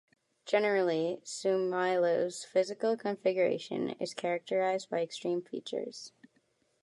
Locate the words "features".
5.43-6.11